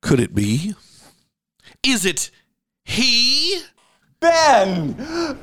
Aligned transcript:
Could 0.00 0.20
it 0.20 0.34
be? 0.34 0.74
Is 1.82 2.04
it 2.04 2.30
he? 2.84 3.60
Ben! 4.20 4.92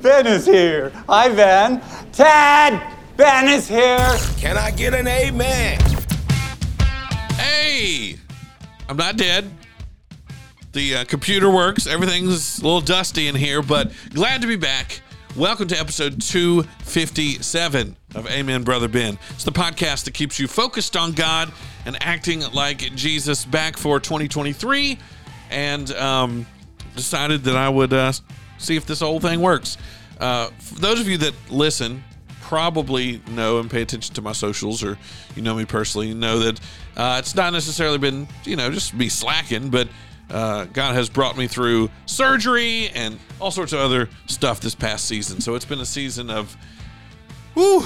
Ben 0.01 0.27
is 0.27 0.45
here. 0.45 0.91
Hi, 1.07 1.29
Ben. 1.29 1.81
Ted! 2.11 2.81
Ben 3.17 3.47
is 3.47 3.67
here. 3.67 4.17
Can 4.37 4.57
I 4.57 4.71
get 4.71 4.93
an 4.93 5.07
amen? 5.07 5.79
Hey! 7.33 8.17
I'm 8.89 8.97
not 8.97 9.17
dead. 9.17 9.51
The 10.73 10.97
uh, 10.97 11.05
computer 11.05 11.49
works. 11.49 11.85
Everything's 11.85 12.59
a 12.59 12.63
little 12.63 12.81
dusty 12.81 13.27
in 13.27 13.35
here, 13.35 13.61
but 13.61 13.91
glad 14.13 14.41
to 14.41 14.47
be 14.47 14.55
back. 14.55 15.01
Welcome 15.37 15.69
to 15.69 15.79
episode 15.79 16.21
257 16.21 17.95
of 18.15 18.27
Amen, 18.27 18.63
Brother 18.63 18.89
Ben. 18.89 19.17
It's 19.29 19.45
the 19.45 19.51
podcast 19.53 20.03
that 20.03 20.13
keeps 20.13 20.37
you 20.37 20.45
focused 20.45 20.97
on 20.97 21.13
God 21.13 21.53
and 21.85 21.97
acting 22.01 22.41
like 22.51 22.79
Jesus 22.95 23.45
back 23.45 23.77
for 23.77 24.01
2023. 24.01 24.99
And 25.49 25.89
um, 25.91 26.45
decided 26.97 27.45
that 27.45 27.55
I 27.55 27.69
would 27.69 27.93
uh, 27.93 28.11
see 28.57 28.75
if 28.75 28.85
this 28.85 28.99
whole 28.99 29.21
thing 29.21 29.39
works. 29.39 29.77
Uh, 30.19 30.47
for 30.59 30.75
those 30.75 30.99
of 30.99 31.07
you 31.07 31.17
that 31.19 31.33
listen, 31.49 32.03
probably 32.41 33.21
know 33.31 33.59
and 33.59 33.71
pay 33.71 33.81
attention 33.81 34.13
to 34.15 34.21
my 34.21 34.33
socials, 34.33 34.83
or 34.83 34.97
you 35.37 35.41
know 35.41 35.55
me 35.55 35.63
personally, 35.63 36.09
you 36.09 36.15
know 36.15 36.39
that 36.39 36.59
uh, 36.97 37.15
it's 37.19 37.35
not 37.35 37.53
necessarily 37.53 37.97
been, 37.97 38.27
you 38.43 38.57
know, 38.57 38.69
just 38.69 38.93
me 38.93 39.07
slacking, 39.07 39.69
but 39.69 39.87
uh, 40.31 40.65
God 40.65 40.95
has 40.95 41.09
brought 41.09 41.37
me 41.37 41.47
through 41.47 41.89
surgery 42.05 42.89
and 42.89 43.19
all 43.39 43.51
sorts 43.51 43.73
of 43.73 43.79
other 43.79 44.09
stuff 44.27 44.61
this 44.61 44.75
past 44.75 45.05
season. 45.05 45.41
So 45.41 45.55
it's 45.55 45.65
been 45.65 45.81
a 45.81 45.85
season 45.85 46.29
of, 46.29 46.55
whew, 47.53 47.83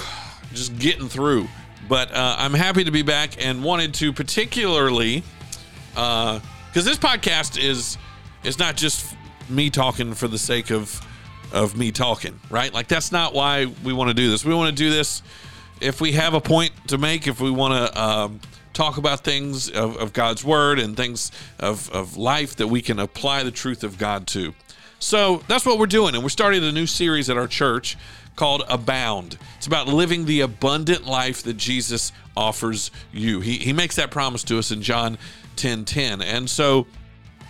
just 0.54 0.78
getting 0.78 1.10
through. 1.10 1.48
But 1.90 2.12
uh, 2.12 2.36
I'm 2.38 2.54
happy 2.54 2.84
to 2.84 2.92
be 2.92 3.02
back 3.02 3.44
and 3.44 3.64
wanted 3.64 3.94
to 3.96 4.14
particularly, 4.14 5.24
because 5.90 6.42
this 6.74 6.98
podcast 6.98 7.62
is 7.62 7.98
is 8.44 8.60
not 8.60 8.76
just 8.76 9.16
me 9.50 9.70
talking 9.70 10.14
for 10.14 10.28
the 10.28 10.38
sake 10.38 10.72
of 10.72 11.02
of 11.54 11.78
me 11.78 11.92
talking, 11.92 12.40
right? 12.50 12.74
Like 12.74 12.88
that's 12.88 13.12
not 13.12 13.34
why 13.34 13.66
we 13.84 13.94
want 13.94 14.10
to 14.10 14.14
do 14.14 14.30
this. 14.30 14.44
We 14.44 14.54
want 14.54 14.76
to 14.76 14.76
do 14.76 14.90
this 14.90 15.22
if 15.82 16.02
we 16.02 16.14
have 16.14 16.34
a 16.34 16.42
point 16.42 16.72
to 16.88 16.98
make, 16.98 17.28
if 17.28 17.40
we 17.40 17.52
want 17.52 17.74
to 17.74 18.02
um, 18.02 18.40
talk 18.76 18.98
about 18.98 19.22
things 19.22 19.70
of, 19.72 19.98
of 19.98 20.14
God's 20.14 20.44
word 20.44 20.78
and 20.78 20.96
things 20.96 21.32
of, 21.60 21.90
of 21.92 22.18
life 22.18 22.56
that 22.58 22.68
we 22.68 22.82
can 22.82 23.00
apply 23.00 23.44
the 23.44 23.52
truth 23.52 23.84
of 23.84 23.98
God 23.98 24.28
to. 24.28 24.54
So 25.00 25.44
that's 25.48 25.66
what 25.66 25.80
we're 25.80 25.88
doing. 25.88 26.14
And 26.14 26.24
we're 26.24 26.30
starting 26.30 26.64
a 26.64 26.72
new 26.72 26.86
series 26.86 27.30
at 27.30 27.38
our 27.38 27.48
church 27.48 27.98
called 28.36 28.64
Abound. 28.68 29.38
It's 29.58 29.68
about 29.68 29.88
living 29.88 30.26
the 30.26 30.42
abundant 30.42 31.06
life 31.06 31.44
that 31.44 31.56
Jesus 31.58 32.12
offers 32.36 32.92
you. 33.12 33.40
He, 33.40 33.58
he 33.58 33.74
makes 33.74 33.96
that 33.96 34.12
promise 34.12 34.44
to 34.46 34.60
us 34.60 34.72
in 34.72 34.82
John 34.82 35.18
10 35.56 35.86
10. 35.86 36.22
And 36.22 36.50
so 36.50 36.86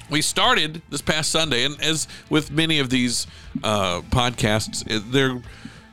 we 0.10 0.22
started 0.22 0.84
this 0.90 1.02
past 1.02 1.32
Sunday, 1.32 1.66
and 1.66 1.82
as 1.82 2.08
with 2.30 2.52
many 2.52 2.80
of 2.80 2.92
these 2.92 3.26
uh, 3.64 4.02
podcasts, 4.12 4.84
they're 5.12 5.42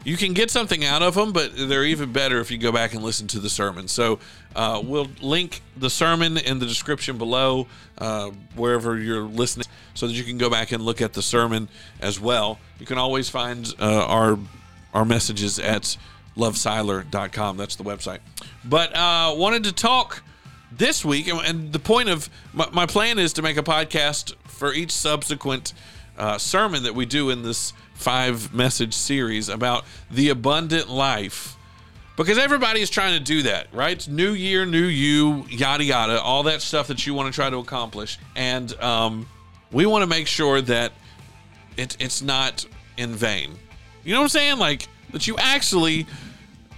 you 0.04 0.16
can 0.16 0.32
get 0.32 0.50
something 0.50 0.84
out 0.84 1.02
of 1.02 1.14
them, 1.14 1.32
but 1.32 1.52
they're 1.56 1.84
even 1.84 2.12
better 2.12 2.40
if 2.40 2.50
you 2.50 2.58
go 2.58 2.72
back 2.72 2.94
and 2.94 3.02
listen 3.02 3.26
to 3.28 3.38
the 3.38 3.50
sermon. 3.50 3.88
So 3.88 4.18
uh, 4.56 4.80
we'll 4.82 5.08
link 5.20 5.62
the 5.76 5.90
sermon 5.90 6.38
in 6.38 6.58
the 6.58 6.66
description 6.66 7.18
below, 7.18 7.66
uh, 7.98 8.30
wherever 8.54 8.98
you're 8.98 9.22
listening, 9.22 9.66
so 9.94 10.06
that 10.06 10.12
you 10.12 10.24
can 10.24 10.38
go 10.38 10.50
back 10.50 10.72
and 10.72 10.84
look 10.84 11.00
at 11.00 11.12
the 11.12 11.22
sermon 11.22 11.68
as 12.00 12.18
well. 12.20 12.58
You 12.78 12.86
can 12.86 12.98
always 12.98 13.28
find 13.28 13.72
uh, 13.80 14.06
our 14.06 14.38
our 14.92 15.04
messages 15.04 15.58
at 15.58 15.96
lovesiler.com. 16.36 17.56
That's 17.56 17.76
the 17.76 17.84
website. 17.84 18.18
But 18.64 18.94
uh, 18.94 19.34
wanted 19.36 19.64
to 19.64 19.72
talk 19.72 20.22
this 20.70 21.04
week, 21.04 21.28
and 21.28 21.72
the 21.72 21.78
point 21.78 22.08
of 22.08 22.28
my, 22.52 22.68
my, 22.72 22.86
plan 22.86 23.18
is 23.18 23.34
to 23.34 23.42
make 23.42 23.56
a 23.56 23.62
podcast 23.62 24.34
for 24.44 24.72
each 24.72 24.90
subsequent 24.90 25.72
uh, 26.16 26.38
sermon 26.38 26.82
that 26.84 26.94
we 26.94 27.06
do 27.06 27.30
in 27.30 27.42
this 27.42 27.72
five 27.94 28.52
message 28.52 28.94
series 28.94 29.48
about 29.48 29.84
the 30.10 30.28
abundant 30.30 30.88
life. 30.88 31.56
Because 32.16 32.36
everybody 32.36 32.80
is 32.80 32.90
trying 32.90 33.18
to 33.18 33.24
do 33.24 33.42
that, 33.42 33.68
right? 33.72 33.92
It's 33.92 34.06
new 34.06 34.32
year, 34.32 34.66
new 34.66 34.84
you, 34.84 35.46
yada 35.48 35.82
yada, 35.82 36.20
all 36.20 36.42
that 36.44 36.60
stuff 36.60 36.88
that 36.88 37.06
you 37.06 37.14
want 37.14 37.32
to 37.32 37.34
try 37.34 37.48
to 37.48 37.56
accomplish, 37.56 38.18
and 38.36 38.72
um, 38.80 39.26
we 39.70 39.86
want 39.86 40.02
to 40.02 40.06
make 40.06 40.26
sure 40.26 40.60
that 40.60 40.92
it, 41.78 41.96
it's 41.98 42.20
not 42.20 42.66
in 42.98 43.14
vain. 43.14 43.52
You 44.04 44.12
know 44.12 44.20
what 44.20 44.24
I'm 44.24 44.28
saying? 44.28 44.58
Like 44.58 44.88
that 45.12 45.26
you 45.26 45.36
actually 45.38 46.06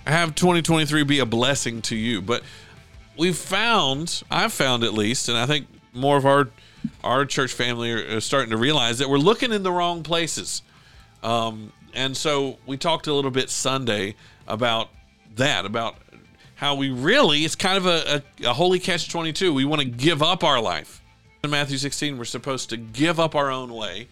have 0.07 0.35
2023 0.35 1.03
be 1.05 1.19
a 1.19 1.27
blessing 1.27 1.83
to 1.83 1.97
you. 1.97 2.21
But 2.21 2.43
we've 3.17 3.37
found, 3.37 4.23
I've 4.31 4.53
found 4.53 4.85
at 4.85 4.95
least, 4.95 5.29
and 5.29 5.39
I 5.39 5.47
think 5.47 5.67
more 5.93 6.17
of 6.17 6.27
our 6.27 6.49
our 7.03 7.25
church 7.25 7.53
family 7.53 7.91
are 7.91 8.21
starting 8.21 8.51
to 8.51 8.59
realize 8.59 8.99
that 8.99 9.09
we're 9.09 9.17
looking 9.17 9.53
in 9.53 9.63
the 9.63 9.73
wrong 9.73 10.03
places. 10.03 10.61
Um, 11.25 11.73
and 11.95 12.17
so 12.17 12.59
we 12.67 12.77
talked 12.77 13.07
a 13.07 13.13
little 13.15 13.31
bit 13.31 13.51
Sunday 13.51 14.15
about 14.47 14.91
that, 15.37 15.65
about 15.65 15.97
how 16.57 16.75
we 16.75 16.91
really, 16.91 17.41
it's 17.41 17.57
kind 17.57 17.77
of 17.77 17.87
a, 17.87 18.23
a, 18.43 18.51
a 18.51 18.53
holy 18.53 18.79
catch 18.79 19.09
22. 19.11 19.53
We 19.53 19.65
want 19.65 19.81
to 19.83 19.89
give 19.89 20.23
up 20.23 20.45
our 20.45 20.61
life. 20.61 21.01
In 21.43 21.51
Matthew 21.51 21.79
16, 21.79 22.17
we're 22.17 22.25
supposed 22.25 22.71
to 22.71 22.77
give 22.77 23.19
up 23.19 23.35
our 23.35 23.51
own 23.51 23.73
way. 23.73 24.09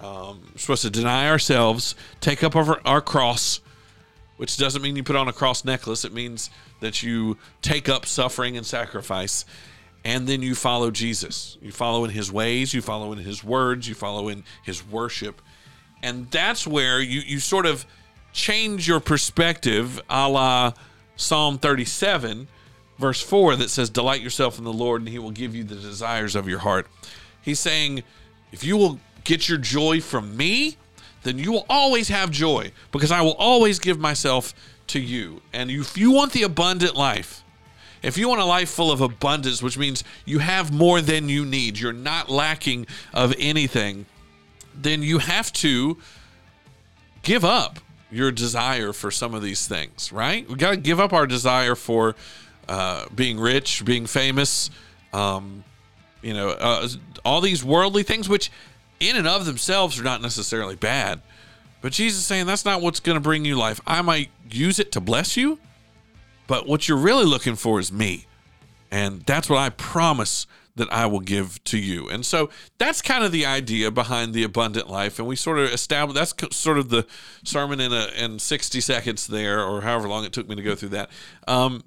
Um, 0.00 0.42
we're 0.52 0.58
supposed 0.58 0.82
to 0.82 0.90
deny 0.90 1.28
ourselves, 1.28 1.94
take 2.20 2.44
up 2.44 2.54
our, 2.54 2.80
our 2.86 3.00
cross, 3.00 3.60
which 4.36 4.56
doesn't 4.56 4.82
mean 4.82 4.96
you 4.96 5.04
put 5.04 5.16
on 5.16 5.28
a 5.28 5.32
cross 5.32 5.64
necklace. 5.64 6.04
It 6.04 6.12
means 6.12 6.50
that 6.80 7.02
you 7.02 7.38
take 7.62 7.88
up 7.88 8.06
suffering 8.06 8.56
and 8.56 8.66
sacrifice 8.66 9.44
and 10.04 10.26
then 10.26 10.42
you 10.42 10.54
follow 10.54 10.90
Jesus. 10.90 11.56
You 11.62 11.70
follow 11.70 12.04
in 12.04 12.10
his 12.10 12.32
ways, 12.32 12.74
you 12.74 12.82
follow 12.82 13.12
in 13.12 13.18
his 13.18 13.44
words, 13.44 13.88
you 13.88 13.94
follow 13.94 14.28
in 14.28 14.44
his 14.64 14.86
worship. 14.86 15.40
And 16.02 16.30
that's 16.30 16.66
where 16.66 17.00
you, 17.00 17.20
you 17.20 17.38
sort 17.38 17.66
of 17.66 17.86
change 18.32 18.88
your 18.88 19.00
perspective 19.00 20.00
a 20.08 20.28
la 20.28 20.72
Psalm 21.16 21.58
37, 21.58 22.48
verse 22.98 23.22
4, 23.22 23.56
that 23.56 23.70
says, 23.70 23.90
Delight 23.90 24.22
yourself 24.22 24.58
in 24.58 24.64
the 24.64 24.72
Lord, 24.72 25.02
and 25.02 25.08
he 25.08 25.18
will 25.18 25.30
give 25.30 25.54
you 25.54 25.62
the 25.62 25.76
desires 25.76 26.34
of 26.34 26.48
your 26.48 26.60
heart. 26.60 26.86
He's 27.40 27.60
saying, 27.60 28.02
If 28.50 28.64
you 28.64 28.76
will 28.76 28.98
get 29.24 29.48
your 29.48 29.58
joy 29.58 30.00
from 30.00 30.36
me, 30.36 30.76
then 31.22 31.38
you 31.38 31.52
will 31.52 31.66
always 31.68 32.08
have 32.08 32.30
joy 32.30 32.72
because 32.90 33.12
I 33.12 33.20
will 33.20 33.34
always 33.34 33.78
give 33.78 33.98
myself 33.98 34.54
to 34.88 35.00
you. 35.00 35.42
And 35.52 35.70
if 35.70 35.96
you 35.96 36.10
want 36.10 36.32
the 36.32 36.42
abundant 36.42 36.96
life, 36.96 37.44
if 38.02 38.18
you 38.18 38.28
want 38.28 38.40
a 38.40 38.44
life 38.44 38.68
full 38.68 38.90
of 38.90 39.00
abundance, 39.00 39.62
which 39.62 39.78
means 39.78 40.02
you 40.24 40.40
have 40.40 40.72
more 40.72 41.00
than 41.00 41.28
you 41.28 41.44
need, 41.44 41.78
you're 41.78 41.92
not 41.92 42.28
lacking 42.28 42.86
of 43.14 43.32
anything, 43.38 44.06
then 44.74 45.02
you 45.02 45.18
have 45.18 45.52
to 45.54 45.98
give 47.22 47.44
up 47.44 47.78
your 48.10 48.30
desire 48.30 48.92
for 48.92 49.10
some 49.10 49.34
of 49.34 49.42
these 49.42 49.66
things, 49.66 50.12
right? 50.12 50.48
We 50.48 50.56
got 50.56 50.70
to 50.72 50.76
give 50.76 51.00
up 51.00 51.12
our 51.12 51.26
desire 51.26 51.74
for 51.74 52.14
uh, 52.68 53.06
being 53.14 53.40
rich, 53.40 53.84
being 53.84 54.06
famous, 54.06 54.70
um, 55.12 55.64
you 56.20 56.34
know, 56.34 56.50
uh, 56.50 56.88
all 57.24 57.40
these 57.40 57.64
worldly 57.64 58.02
things, 58.02 58.28
which 58.28 58.50
in 59.00 59.16
and 59.16 59.26
of 59.26 59.46
themselves 59.46 59.98
are 59.98 60.04
not 60.04 60.22
necessarily 60.22 60.76
bad. 60.76 61.20
But 61.80 61.92
Jesus 61.92 62.24
saying 62.24 62.46
that's 62.46 62.64
not 62.64 62.80
what's 62.80 63.00
going 63.00 63.16
to 63.16 63.20
bring 63.20 63.44
you 63.44 63.56
life. 63.56 63.80
I 63.86 64.02
might 64.02 64.30
use 64.48 64.78
it 64.78 64.92
to 64.92 65.00
bless 65.00 65.36
you, 65.36 65.58
but 66.46 66.68
what 66.68 66.88
you're 66.88 66.98
really 66.98 67.24
looking 67.24 67.56
for 67.56 67.80
is 67.80 67.90
me. 67.90 68.26
And 68.90 69.22
that's 69.22 69.48
what 69.48 69.58
I 69.58 69.70
promise 69.70 70.46
that 70.76 70.92
I 70.92 71.06
will 71.06 71.20
give 71.20 71.62
to 71.64 71.78
you. 71.78 72.08
And 72.08 72.24
so 72.24 72.50
that's 72.78 73.02
kind 73.02 73.24
of 73.24 73.32
the 73.32 73.44
idea 73.44 73.90
behind 73.90 74.32
the 74.32 74.42
abundant 74.42 74.88
life. 74.88 75.18
And 75.18 75.28
we 75.28 75.36
sort 75.36 75.58
of 75.58 75.70
establish 75.70 76.16
that's 76.16 76.56
sort 76.56 76.78
of 76.78 76.88
the 76.88 77.06
sermon 77.44 77.80
in 77.80 77.92
a 77.92 78.08
in 78.16 78.38
60 78.38 78.80
seconds 78.80 79.26
there, 79.26 79.62
or 79.62 79.82
however 79.82 80.08
long 80.08 80.24
it 80.24 80.32
took 80.32 80.48
me 80.48 80.56
to 80.56 80.62
go 80.62 80.74
through 80.74 80.90
that. 80.90 81.10
Um, 81.46 81.82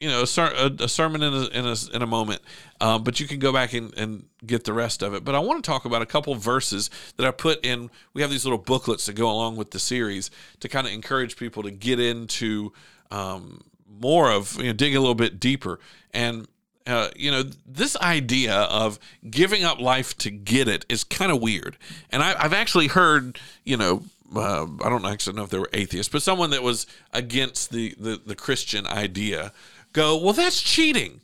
you 0.00 0.08
know, 0.08 0.20
a, 0.22 0.72
a, 0.80 0.88
sermon 0.88 1.22
in 1.22 1.34
a, 1.34 1.46
in 1.48 1.66
a, 1.66 1.76
in 1.94 2.00
a 2.00 2.06
moment, 2.06 2.40
um, 2.80 3.04
but 3.04 3.20
you 3.20 3.26
can 3.26 3.38
go 3.38 3.52
back 3.52 3.74
and, 3.74 3.92
and 3.98 4.24
get 4.46 4.64
the 4.64 4.72
rest 4.72 5.02
of 5.02 5.12
it. 5.12 5.24
But 5.24 5.34
I 5.34 5.40
want 5.40 5.62
to 5.62 5.70
talk 5.70 5.84
about 5.84 6.00
a 6.00 6.06
couple 6.06 6.34
verses 6.36 6.88
that 7.18 7.26
I 7.26 7.30
put 7.30 7.62
in. 7.66 7.90
We 8.14 8.22
have 8.22 8.30
these 8.30 8.46
little 8.46 8.58
booklets 8.58 9.04
that 9.06 9.12
go 9.12 9.30
along 9.30 9.56
with 9.56 9.72
the 9.72 9.78
series 9.78 10.30
to 10.60 10.70
kind 10.70 10.86
of 10.86 10.94
encourage 10.94 11.36
people 11.36 11.62
to 11.64 11.70
get 11.70 12.00
into 12.00 12.72
um, 13.10 13.60
more 13.86 14.32
of, 14.32 14.56
you 14.56 14.68
know, 14.68 14.72
dig 14.72 14.94
a 14.94 15.00
little 15.00 15.14
bit 15.14 15.38
deeper. 15.38 15.78
And 16.12 16.48
uh, 16.86 17.08
you 17.14 17.30
know, 17.30 17.44
this 17.66 17.96
idea 17.96 18.54
of 18.54 18.98
giving 19.28 19.64
up 19.64 19.80
life 19.80 20.16
to 20.18 20.30
get 20.30 20.68
it 20.68 20.86
is 20.88 21.04
kind 21.04 21.30
of 21.30 21.40
weird. 21.40 21.76
And 22.10 22.22
I, 22.22 22.40
have 22.42 22.52
actually 22.52 22.88
heard, 22.88 23.38
you 23.64 23.76
know, 23.76 24.04
uh, 24.34 24.66
I 24.84 24.88
don't 24.88 25.04
actually 25.04 25.36
know 25.36 25.44
if 25.44 25.50
they 25.50 25.58
were 25.58 25.70
atheists, 25.72 26.10
but 26.10 26.22
someone 26.22 26.50
that 26.50 26.62
was 26.62 26.86
against 27.12 27.70
the, 27.70 27.94
the, 27.98 28.20
the 28.24 28.34
Christian 28.34 28.86
idea 28.86 29.52
go, 29.92 30.16
well, 30.16 30.32
that's 30.32 30.62
cheating. 30.62 31.20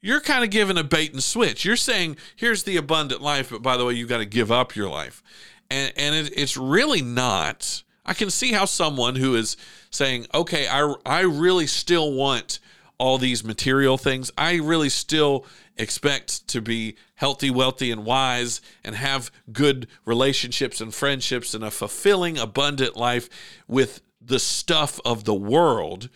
You're 0.00 0.20
kind 0.20 0.44
of 0.44 0.50
giving 0.50 0.78
a 0.78 0.84
bait 0.84 1.12
and 1.12 1.22
switch. 1.22 1.64
You're 1.64 1.76
saying, 1.76 2.16
here's 2.34 2.62
the 2.62 2.76
abundant 2.76 3.22
life, 3.22 3.50
but 3.50 3.62
by 3.62 3.76
the 3.76 3.84
way, 3.84 3.94
you've 3.94 4.08
got 4.08 4.18
to 4.18 4.26
give 4.26 4.52
up 4.52 4.76
your 4.76 4.88
life. 4.88 5.22
And, 5.70 5.92
and 5.96 6.14
it, 6.14 6.32
it's 6.36 6.56
really 6.56 7.02
not. 7.02 7.82
I 8.04 8.14
can 8.14 8.30
see 8.30 8.52
how 8.52 8.66
someone 8.66 9.16
who 9.16 9.34
is 9.34 9.56
saying, 9.90 10.26
okay, 10.32 10.68
I, 10.68 10.94
I 11.04 11.20
really 11.20 11.66
still 11.66 12.12
want 12.12 12.60
all 12.98 13.18
these 13.18 13.44
material 13.44 13.98
things. 13.98 14.30
I 14.38 14.56
really 14.56 14.88
still 14.88 15.44
expect 15.76 16.48
to 16.48 16.60
be 16.60 16.96
healthy, 17.16 17.50
wealthy, 17.50 17.90
and 17.90 18.04
wise 18.04 18.60
and 18.82 18.94
have 18.94 19.30
good 19.52 19.86
relationships 20.04 20.80
and 20.80 20.94
friendships 20.94 21.54
and 21.54 21.64
a 21.64 21.70
fulfilling, 21.70 22.38
abundant 22.38 22.96
life 22.96 23.28
with 23.68 24.00
the 24.20 24.38
stuff 24.38 24.98
of 25.04 25.24
the 25.24 25.34
world. 25.34 26.08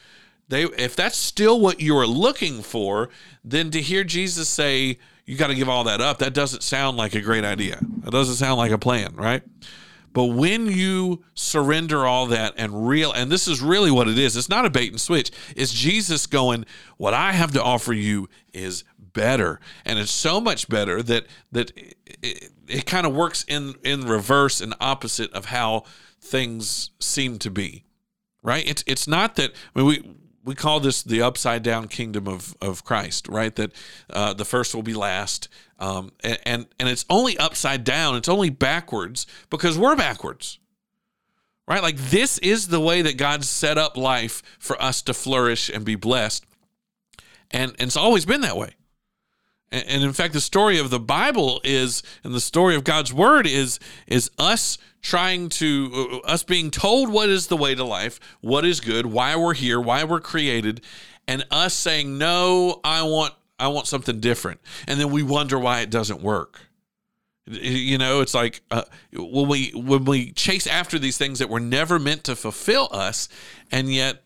They, 0.49 0.65
if 0.65 0.97
that's 0.97 1.17
still 1.17 1.61
what 1.61 1.81
you're 1.81 2.07
looking 2.07 2.63
for, 2.63 3.09
then 3.45 3.71
to 3.71 3.81
hear 3.81 4.03
Jesus 4.03 4.49
say, 4.49 4.99
you 5.25 5.37
got 5.37 5.47
to 5.47 5.55
give 5.55 5.69
all 5.69 5.85
that 5.85 6.01
up, 6.01 6.19
that 6.19 6.35
doesn't 6.35 6.63
sound 6.63 6.97
like 6.97 7.15
a 7.15 7.21
great 7.21 7.45
idea. 7.45 7.79
That 8.03 8.11
doesn't 8.11 8.35
sound 8.35 8.59
like 8.59 8.73
a 8.73 8.79
plan, 8.79 9.15
right? 9.15 9.43
But 10.13 10.27
when 10.27 10.67
you 10.67 11.25
surrender 11.35 12.05
all 12.05 12.27
that 12.27 12.55
and 12.57 12.89
real, 12.89 13.13
and 13.13 13.31
this 13.31 13.47
is 13.47 13.61
really 13.61 13.91
what 13.91 14.09
it 14.09 14.19
is, 14.19 14.37
it's 14.37 14.49
not 14.49 14.65
a 14.65 14.71
bait 14.71 14.91
and 14.91 15.01
switch. 15.01 15.31
It's 15.55 15.73
Jesus 15.73 16.27
going, 16.27 16.67
What 16.97 17.15
I 17.15 17.33
have 17.33 17.53
to 17.53 17.63
offer 17.63 17.93
you 17.93 18.29
is 18.53 18.85
better. 19.13 19.61
And 19.85 19.99
it's 19.99 20.11
so 20.11 20.41
much 20.41 20.69
better 20.69 21.03
that 21.03 21.27
that 21.53 21.73
it, 21.77 21.97
it, 22.23 22.51
it 22.69 22.87
kind 22.87 23.07
of 23.07 23.15
works 23.15 23.45
in 23.49 23.75
in 23.85 24.07
reverse 24.07 24.61
and 24.61 24.75
opposite 24.81 25.33
of 25.33 25.47
how 25.47 25.85
things 26.21 26.91
seem 27.01 27.39
to 27.39 27.51
be. 27.51 27.85
Right? 28.43 28.67
It's 28.67 28.85
it's 28.87 29.07
not 29.07 29.37
that 29.37 29.53
I 29.75 29.79
mean 29.79 29.87
we 29.87 30.15
we 30.45 30.55
call 30.55 30.81
this 30.81 31.03
the 31.03 31.23
upside 31.23 31.63
down 31.63 31.89
kingdom 31.89 32.27
of, 32.27 32.57
of 32.61 32.85
Christ, 32.85 33.29
right? 33.29 33.55
That 33.57 33.73
uh, 34.09 34.33
the 34.35 34.45
first 34.45 34.75
will 34.75 34.83
be 34.83 34.95
last, 34.95 35.49
um, 35.79 36.13
and, 36.23 36.39
and 36.45 36.67
and 36.79 36.89
it's 36.89 37.05
only 37.11 37.37
upside 37.39 37.85
down. 37.85 38.17
It's 38.17 38.29
only 38.29 38.51
backwards 38.51 39.27
because 39.51 39.79
we're 39.79 39.97
backwards, 39.97 40.59
right? 41.69 41.83
Like 41.83 41.97
this 41.97 42.39
is 42.39 42.69
the 42.69 42.81
way 42.81 43.03
that 43.03 43.17
God 43.17 43.45
set 43.45 43.79
up 43.79 43.97
life 43.97 44.43
for 44.59 44.81
us 44.81 45.03
to 45.03 45.15
flourish 45.15 45.69
and 45.69 45.85
be 45.85 45.95
blessed, 45.95 46.45
and 47.51 47.73
and 47.79 47.89
it's 47.89 47.97
always 47.97 48.25
been 48.25 48.41
that 48.43 48.57
way. 48.57 48.75
And, 49.73 50.03
in 50.03 50.13
fact, 50.13 50.33
the 50.33 50.41
story 50.41 50.79
of 50.79 50.91
the 50.91 50.99
Bible 50.99 51.61
is, 51.63 52.03
and 52.25 52.35
the 52.35 52.41
story 52.41 52.75
of 52.75 52.83
God's 52.83 53.13
Word 53.13 53.47
is 53.47 53.79
is 54.09 54.31
us 54.37 54.79
trying 55.01 55.49
to 55.49 56.21
uh, 56.25 56.27
us 56.27 56.43
being 56.43 56.71
told 56.71 57.09
what 57.09 57.29
is 57.29 57.47
the 57.47 57.57
way 57.57 57.75
to 57.75 57.85
life, 57.85 58.19
what 58.41 58.65
is 58.65 58.81
good, 58.81 59.07
why 59.07 59.37
we're 59.37 59.55
here, 59.55 59.81
why 59.81 60.03
we're 60.03 60.21
created, 60.21 60.81
and 61.29 61.47
us 61.51 61.73
saying 61.73 62.19
no, 62.19 62.81
I 62.83 63.03
want 63.03 63.35
I 63.61 63.69
want 63.69 63.87
something 63.87 64.19
different, 64.19 64.61
and 64.89 64.99
then 64.99 65.11
we 65.11 65.23
wonder 65.23 65.59
why 65.59 65.81
it 65.81 65.91
doesn't 65.91 66.21
work. 66.21 66.63
You 67.47 67.99
know, 67.99 68.21
it's 68.21 68.35
like 68.35 68.63
uh, 68.71 68.83
when 69.13 69.49
we 69.49 69.71
when 69.71 70.05
we 70.05 70.33
chase 70.33 70.67
after 70.67 70.99
these 70.99 71.17
things 71.17 71.39
that 71.39 71.49
were 71.49 71.61
never 71.61 72.01
meant 72.01 72.25
to 72.25 72.35
fulfill 72.35 72.89
us, 72.91 73.29
and 73.71 73.93
yet 73.93 74.25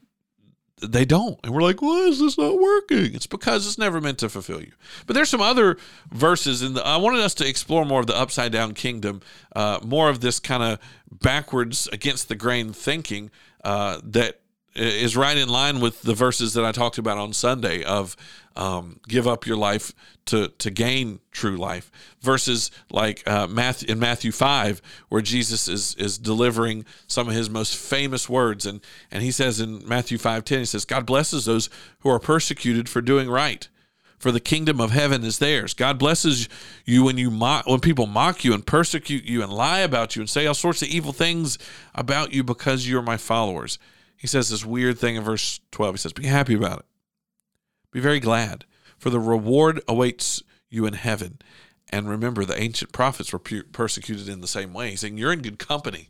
they 0.80 1.04
don't. 1.04 1.38
And 1.44 1.54
we're 1.54 1.62
like, 1.62 1.80
why 1.80 2.00
is 2.00 2.18
this 2.18 2.36
not 2.36 2.58
working? 2.58 3.14
It's 3.14 3.26
because 3.26 3.66
it's 3.66 3.78
never 3.78 4.00
meant 4.00 4.18
to 4.18 4.28
fulfill 4.28 4.60
you. 4.60 4.72
But 5.06 5.14
there's 5.14 5.30
some 5.30 5.40
other 5.40 5.78
verses, 6.10 6.62
and 6.62 6.78
I 6.78 6.96
wanted 6.96 7.20
us 7.20 7.34
to 7.34 7.48
explore 7.48 7.84
more 7.84 8.00
of 8.00 8.06
the 8.06 8.16
upside 8.16 8.52
down 8.52 8.74
kingdom, 8.74 9.22
uh, 9.54 9.78
more 9.84 10.08
of 10.08 10.20
this 10.20 10.40
kind 10.40 10.62
of 10.62 10.78
backwards 11.10 11.88
against 11.92 12.28
the 12.28 12.34
grain 12.34 12.72
thinking 12.72 13.30
uh, 13.62 14.00
that 14.04 14.40
is 14.74 15.16
right 15.16 15.36
in 15.36 15.48
line 15.48 15.80
with 15.80 16.02
the 16.02 16.14
verses 16.14 16.54
that 16.54 16.64
I 16.64 16.72
talked 16.72 16.98
about 16.98 17.18
on 17.18 17.32
Sunday 17.32 17.84
of 17.84 18.16
um, 18.56 19.00
give 19.08 19.26
up 19.26 19.46
your 19.46 19.56
life 19.56 19.92
to 20.26 20.48
to 20.48 20.70
gain 20.70 21.20
true 21.30 21.56
life 21.56 21.90
versus 22.20 22.70
like 22.90 23.22
uh, 23.26 23.46
Matthew 23.46 23.90
in 23.90 23.98
Matthew 23.98 24.32
five 24.32 24.80
where 25.08 25.20
Jesus 25.20 25.68
is 25.68 25.94
is 25.96 26.18
delivering 26.18 26.84
some 27.06 27.28
of 27.28 27.34
his 27.34 27.50
most 27.50 27.76
famous 27.76 28.28
words 28.28 28.66
and 28.66 28.80
and 29.10 29.22
he 29.22 29.30
says 29.30 29.60
in 29.60 29.86
Matthew 29.86 30.18
five 30.18 30.44
ten 30.44 30.60
he 30.60 30.64
says 30.64 30.84
God 30.84 31.06
blesses 31.06 31.44
those 31.44 31.68
who 32.00 32.08
are 32.08 32.20
persecuted 32.20 32.88
for 32.88 33.00
doing 33.00 33.28
right 33.28 33.68
for 34.18 34.32
the 34.32 34.40
kingdom 34.40 34.80
of 34.80 34.90
heaven 34.90 35.22
is 35.22 35.38
theirs. 35.38 35.74
God 35.74 35.98
blesses 35.98 36.48
you 36.86 37.04
when 37.04 37.18
you 37.18 37.30
when 37.30 37.80
people 37.80 38.06
mock 38.06 38.44
you 38.44 38.54
and 38.54 38.64
persecute 38.64 39.24
you 39.24 39.42
and 39.42 39.52
lie 39.52 39.80
about 39.80 40.16
you 40.16 40.22
and 40.22 40.30
say 40.30 40.46
all 40.46 40.54
sorts 40.54 40.80
of 40.80 40.88
evil 40.88 41.12
things 41.12 41.58
about 41.94 42.32
you 42.32 42.42
because 42.42 42.86
you 42.86 42.98
are 42.98 43.02
my 43.02 43.18
followers 43.18 43.78
he 44.24 44.26
says 44.26 44.48
this 44.48 44.64
weird 44.64 44.98
thing 44.98 45.16
in 45.16 45.22
verse 45.22 45.60
12. 45.72 45.94
He 45.96 45.98
says, 45.98 46.14
Be 46.14 46.26
happy 46.26 46.54
about 46.54 46.78
it. 46.78 46.86
Be 47.94 48.00
very 48.00 48.18
glad, 48.18 48.64
for 48.98 49.08
the 49.08 49.20
reward 49.20 49.80
awaits 49.86 50.42
you 50.68 50.84
in 50.84 50.94
heaven. 50.94 51.38
And 51.90 52.08
remember, 52.08 52.44
the 52.44 52.60
ancient 52.60 52.90
prophets 52.90 53.32
were 53.32 53.38
persecuted 53.38 54.28
in 54.28 54.40
the 54.40 54.48
same 54.48 54.72
way. 54.72 54.96
Saying, 54.96 55.16
You're 55.16 55.32
in 55.32 55.42
good 55.42 55.60
company. 55.60 56.08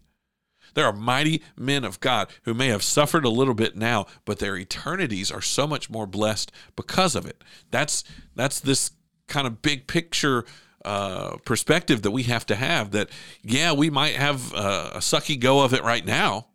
There 0.73 0.87
are 0.87 0.95
mighty 0.95 1.43
men 1.59 1.85
of 1.85 2.01
God 2.01 2.29
who 2.45 2.55
may 2.55 2.69
have 2.69 2.83
suffered 2.83 3.27
a 3.27 3.29
little 3.29 3.53
bit 3.53 3.77
now, 3.77 4.07
but 4.25 4.39
their 4.39 4.57
eternities 4.57 5.31
are 5.31 5.43
so 5.43 5.67
much 5.67 5.91
more 5.91 6.07
blessed 6.07 6.51
because 6.75 7.15
of 7.15 7.27
it. 7.27 7.45
That's 7.71 8.03
that's 8.35 8.61
this 8.61 8.93
kind 9.29 9.47
of 9.47 9.61
big 9.61 9.87
picture 9.87 10.47
uh, 10.87 11.37
perspective 11.45 12.01
that 12.01 12.13
we 12.13 12.23
have 12.25 12.47
to 12.47 12.57
have. 12.57 12.93
That 12.93 13.11
yeah, 13.43 13.75
we 13.75 13.91
might 13.91 14.15
have 14.15 14.55
a, 14.55 14.93
a 14.95 14.99
sucky 15.01 15.39
go 15.39 15.63
of 15.63 15.75
it 15.75 15.85
right 15.85 16.05
now, 16.05 16.47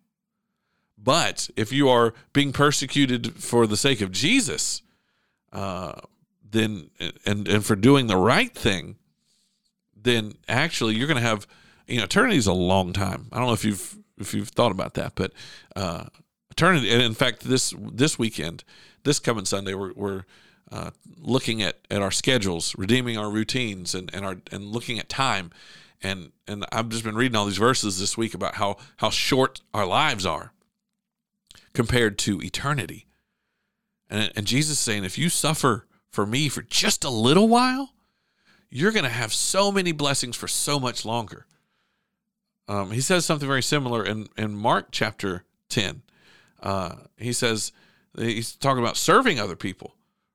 but 0.98 1.50
if 1.56 1.72
you 1.72 1.88
are 1.88 2.14
being 2.32 2.52
persecuted 2.52 3.36
for 3.36 3.68
the 3.68 3.76
sake 3.76 4.00
of 4.00 4.10
Jesus, 4.10 4.82
uh, 5.52 6.00
then 6.48 6.90
and 7.26 7.46
and 7.48 7.64
for 7.64 7.76
doing 7.76 8.06
the 8.06 8.16
right 8.16 8.54
thing, 8.54 8.96
then 9.96 10.34
actually 10.48 10.94
you're 10.94 11.06
going 11.06 11.20
to 11.20 11.28
have 11.28 11.46
you 11.86 11.98
know 11.98 12.04
eternity 12.04 12.36
is 12.36 12.46
a 12.46 12.52
long 12.52 12.92
time. 12.92 13.28
I 13.32 13.38
don't 13.38 13.46
know 13.46 13.52
if 13.52 13.64
you've 13.64 13.96
if 14.18 14.34
you've 14.34 14.48
thought 14.48 14.72
about 14.72 14.94
that, 14.94 15.14
but 15.14 15.32
uh, 15.76 16.04
eternity. 16.50 16.90
And 16.90 17.02
in 17.02 17.14
fact, 17.14 17.40
this 17.40 17.74
this 17.78 18.18
weekend, 18.18 18.64
this 19.04 19.18
coming 19.18 19.44
Sunday, 19.44 19.74
we're, 19.74 19.92
we're 19.94 20.24
uh, 20.70 20.90
looking 21.18 21.62
at, 21.62 21.78
at 21.90 22.02
our 22.02 22.10
schedules, 22.10 22.74
redeeming 22.76 23.18
our 23.18 23.30
routines, 23.30 23.94
and, 23.94 24.10
and 24.14 24.24
our 24.24 24.36
and 24.52 24.64
looking 24.66 24.98
at 24.98 25.08
time. 25.08 25.50
And 26.02 26.32
and 26.46 26.64
I've 26.72 26.88
just 26.88 27.04
been 27.04 27.16
reading 27.16 27.36
all 27.36 27.46
these 27.46 27.58
verses 27.58 27.98
this 27.98 28.16
week 28.16 28.34
about 28.34 28.56
how 28.56 28.76
how 28.98 29.10
short 29.10 29.60
our 29.74 29.86
lives 29.86 30.24
are 30.24 30.52
compared 31.72 32.18
to 32.18 32.40
eternity. 32.40 33.06
And, 34.10 34.32
and 34.34 34.46
Jesus 34.46 34.78
saying, 34.78 35.04
if 35.04 35.16
you 35.16 35.28
suffer 35.28 35.86
for 36.10 36.26
me 36.26 36.48
for 36.48 36.62
just 36.62 37.04
a 37.04 37.10
little 37.10 37.48
while, 37.48 37.94
you're 38.68 38.92
going 38.92 39.04
to 39.04 39.10
have 39.10 39.32
so 39.32 39.70
many 39.72 39.92
blessings 39.92 40.36
for 40.36 40.48
so 40.48 40.78
much 40.78 41.04
longer. 41.04 41.46
Um, 42.68 42.90
he 42.90 43.00
says 43.00 43.24
something 43.24 43.48
very 43.48 43.62
similar 43.62 44.04
in, 44.04 44.28
in 44.36 44.54
Mark 44.54 44.88
chapter 44.90 45.44
10. 45.70 46.02
Uh, 46.62 46.96
he 47.16 47.32
says, 47.32 47.72
he's 48.16 48.54
talking 48.54 48.82
about 48.82 48.96
serving 48.96 49.40
other 49.40 49.56
people, 49.56 49.94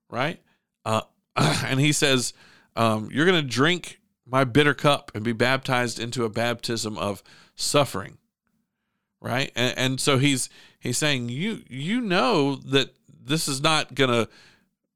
right? 0.09 0.41
Uh, 0.83 1.01
and 1.35 1.79
he 1.79 1.91
says, 1.91 2.33
um, 2.75 3.09
You're 3.11 3.25
going 3.25 3.41
to 3.41 3.47
drink 3.47 3.99
my 4.25 4.43
bitter 4.43 4.73
cup 4.73 5.11
and 5.13 5.23
be 5.23 5.33
baptized 5.33 5.99
into 5.99 6.25
a 6.25 6.29
baptism 6.29 6.97
of 6.97 7.21
suffering, 7.55 8.17
right? 9.21 9.51
And, 9.55 9.77
and 9.77 10.01
so 10.01 10.17
he's 10.17 10.49
He's 10.85 10.99
saying 10.99 11.29
you 11.29 11.63
you 11.67 11.99
know 11.99 12.57
that 12.57 12.93
this 13.25 13.47
is 13.47 13.61
not 13.61 13.95
going 13.95 14.09
to 14.09 14.29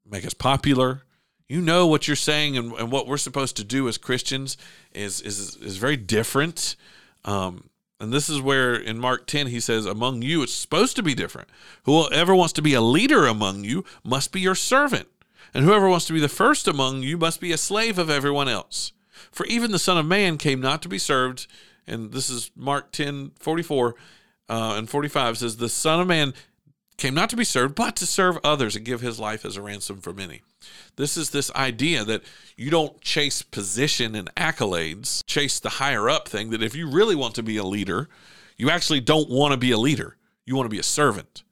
make 0.08 0.24
us 0.24 0.34
popular. 0.34 1.02
You 1.48 1.60
know 1.60 1.86
what 1.86 2.06
you're 2.06 2.16
saying 2.16 2.56
and, 2.56 2.72
and 2.74 2.92
what 2.92 3.06
we're 3.06 3.16
supposed 3.16 3.56
to 3.56 3.64
do 3.64 3.88
as 3.88 3.98
Christians 3.98 4.56
is 4.94 5.20
is 5.20 5.56
is 5.56 5.76
very 5.76 5.96
different. 5.96 6.76
Um, 7.24 7.70
and 7.98 8.12
this 8.12 8.30
is 8.30 8.40
where 8.40 8.74
in 8.74 8.98
Mark 8.98 9.26
10 9.26 9.48
he 9.48 9.60
says, 9.60 9.84
Among 9.84 10.22
you 10.22 10.42
it's 10.42 10.54
supposed 10.54 10.96
to 10.96 11.02
be 11.02 11.14
different. 11.14 11.48
Whoever 11.84 12.34
wants 12.34 12.52
to 12.54 12.62
be 12.62 12.74
a 12.74 12.80
leader 12.80 13.26
among 13.26 13.64
you 13.64 13.84
must 14.04 14.32
be 14.32 14.40
your 14.40 14.54
servant. 14.54 15.08
And 15.52 15.64
whoever 15.64 15.88
wants 15.88 16.06
to 16.06 16.12
be 16.12 16.20
the 16.20 16.28
first 16.28 16.68
among 16.68 17.02
you 17.02 17.18
must 17.18 17.40
be 17.40 17.50
a 17.50 17.58
slave 17.58 17.98
of 17.98 18.08
everyone 18.08 18.48
else. 18.48 18.92
For 19.32 19.44
even 19.46 19.72
the 19.72 19.78
Son 19.78 19.98
of 19.98 20.06
Man 20.06 20.38
came 20.38 20.60
not 20.60 20.80
to 20.82 20.88
be 20.88 20.98
served, 20.98 21.48
and 21.86 22.12
this 22.12 22.30
is 22.30 22.52
Mark 22.54 22.92
10 22.92 23.32
44 23.38 23.96
uh, 24.50 24.74
and 24.76 24.90
45 24.90 25.38
says, 25.38 25.56
The 25.56 25.68
Son 25.68 26.00
of 26.00 26.08
Man 26.08 26.34
came 27.00 27.14
not 27.14 27.30
to 27.30 27.36
be 27.36 27.44
served, 27.44 27.74
but 27.74 27.96
to 27.96 28.06
serve 28.06 28.38
others 28.44 28.76
and 28.76 28.84
give 28.84 29.00
his 29.00 29.18
life 29.18 29.44
as 29.44 29.56
a 29.56 29.62
ransom 29.62 30.00
for 30.00 30.12
many. 30.12 30.42
This 30.96 31.16
is 31.16 31.30
this 31.30 31.50
idea 31.52 32.04
that 32.04 32.22
you 32.56 32.70
don't 32.70 33.00
chase 33.00 33.42
position 33.42 34.14
and 34.14 34.32
accolades, 34.36 35.24
chase 35.26 35.58
the 35.58 35.70
higher 35.70 36.08
up 36.08 36.28
thing, 36.28 36.50
that 36.50 36.62
if 36.62 36.76
you 36.76 36.88
really 36.88 37.16
want 37.16 37.34
to 37.34 37.42
be 37.42 37.56
a 37.56 37.64
leader, 37.64 38.08
you 38.56 38.70
actually 38.70 39.00
don't 39.00 39.30
want 39.30 39.52
to 39.52 39.56
be 39.56 39.72
a 39.72 39.78
leader. 39.78 40.16
You 40.44 40.54
want 40.54 40.66
to 40.66 40.74
be 40.74 40.78
a 40.78 40.84
servant 40.84 41.42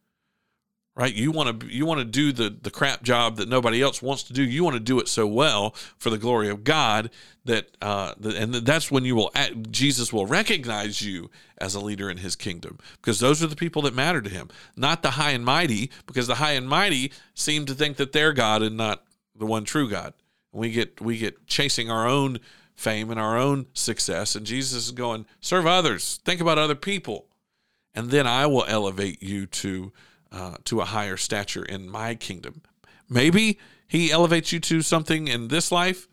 right? 0.98 1.14
You 1.14 1.30
want 1.30 1.60
to 1.60 1.66
you 1.68 1.86
want 1.86 2.00
to 2.00 2.04
do 2.04 2.32
the 2.32 2.54
the 2.60 2.70
crap 2.70 3.02
job 3.02 3.36
that 3.36 3.48
nobody 3.48 3.80
else 3.80 4.02
wants 4.02 4.24
to 4.24 4.32
do. 4.32 4.42
You 4.42 4.64
want 4.64 4.74
to 4.74 4.80
do 4.80 4.98
it 4.98 5.08
so 5.08 5.26
well 5.26 5.70
for 5.96 6.10
the 6.10 6.18
glory 6.18 6.48
of 6.50 6.64
god 6.64 7.10
that 7.44 7.74
uh 7.80 8.12
and 8.22 8.52
that's 8.52 8.90
when 8.90 9.04
you 9.04 9.16
will 9.16 9.30
jesus 9.70 10.12
will 10.12 10.26
recognize 10.26 11.00
you 11.00 11.30
as 11.56 11.74
a 11.74 11.80
leader 11.80 12.10
in 12.10 12.18
his 12.18 12.36
kingdom 12.36 12.78
because 12.96 13.20
those 13.20 13.42
are 13.42 13.46
the 13.46 13.56
people 13.56 13.80
that 13.80 13.94
matter 13.94 14.20
to 14.20 14.28
him 14.28 14.48
not 14.76 15.02
the 15.02 15.12
high 15.12 15.30
and 15.30 15.46
mighty 15.46 15.90
because 16.06 16.26
the 16.26 16.34
high 16.34 16.52
and 16.52 16.68
mighty 16.68 17.10
seem 17.32 17.64
to 17.64 17.74
think 17.74 17.96
that 17.96 18.12
they're 18.12 18.34
god 18.34 18.60
and 18.60 18.76
not 18.76 19.02
the 19.38 19.46
one 19.46 19.64
true 19.64 19.88
god. 19.88 20.14
We 20.52 20.70
get 20.70 21.00
we 21.00 21.18
get 21.18 21.46
chasing 21.46 21.90
our 21.90 22.06
own 22.06 22.40
fame 22.74 23.10
and 23.10 23.18
our 23.18 23.36
own 23.36 23.66
success 23.72 24.34
and 24.34 24.46
jesus 24.46 24.86
is 24.86 24.92
going 24.92 25.26
serve 25.40 25.66
others. 25.66 26.20
Think 26.24 26.40
about 26.40 26.58
other 26.58 26.74
people. 26.74 27.26
And 27.94 28.10
then 28.10 28.26
i 28.26 28.46
will 28.46 28.64
elevate 28.68 29.22
you 29.22 29.46
to 29.46 29.92
uh, 30.32 30.56
to 30.64 30.80
a 30.80 30.84
higher 30.84 31.16
stature 31.16 31.64
in 31.64 31.88
my 31.88 32.14
kingdom. 32.14 32.62
Maybe 33.08 33.58
he 33.86 34.12
elevates 34.12 34.52
you 34.52 34.60
to 34.60 34.82
something 34.82 35.28
in 35.28 35.48
this 35.48 35.72
life. 35.72 36.08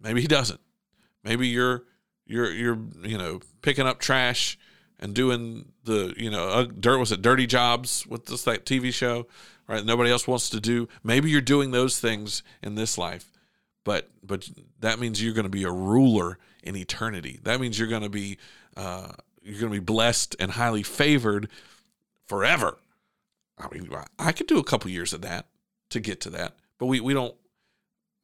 Maybe 0.00 0.22
he 0.22 0.26
doesn't. 0.26 0.60
Maybe 1.22 1.48
you're 1.48 1.84
you're 2.26 2.50
you're 2.50 2.78
you 3.02 3.18
know 3.18 3.40
picking 3.60 3.86
up 3.86 4.00
trash 4.00 4.58
and 4.98 5.14
doing 5.14 5.72
the 5.84 6.14
you 6.16 6.30
know 6.30 6.48
uh, 6.48 6.64
dirt 6.64 6.98
was 6.98 7.12
it 7.12 7.22
dirty 7.22 7.46
jobs 7.46 8.06
with 8.06 8.26
this 8.26 8.44
that 8.44 8.64
TV 8.64 8.92
show 8.92 9.26
right 9.68 9.84
nobody 9.84 10.10
else 10.10 10.26
wants 10.26 10.48
to 10.50 10.60
do 10.60 10.88
maybe 11.02 11.30
you're 11.30 11.40
doing 11.40 11.70
those 11.70 11.98
things 11.98 12.42
in 12.62 12.74
this 12.74 12.96
life 12.96 13.30
but 13.84 14.10
but 14.22 14.48
that 14.80 14.98
means 14.98 15.22
you're 15.22 15.34
going 15.34 15.44
to 15.44 15.50
be 15.50 15.64
a 15.64 15.70
ruler 15.70 16.38
in 16.62 16.76
eternity 16.76 17.40
that 17.42 17.60
means 17.60 17.78
you're 17.78 17.88
going 17.88 18.02
to 18.02 18.08
be 18.08 18.38
uh, 18.76 19.08
you're 19.42 19.60
going 19.60 19.72
to 19.72 19.80
be 19.80 19.84
blessed 19.84 20.36
and 20.38 20.52
highly 20.52 20.82
favored 20.82 21.48
forever 22.26 22.78
I 23.62 23.74
mean 23.74 23.88
I 24.18 24.32
could 24.32 24.46
do 24.46 24.58
a 24.58 24.64
couple 24.64 24.90
years 24.90 25.12
of 25.12 25.22
that 25.22 25.46
to 25.90 26.00
get 26.00 26.20
to 26.22 26.30
that 26.30 26.56
but 26.78 26.86
we 26.86 27.00
we 27.00 27.14
don't 27.14 27.34